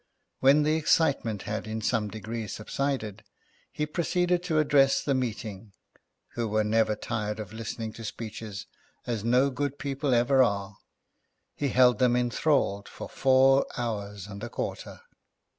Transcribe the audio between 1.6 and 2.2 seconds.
in some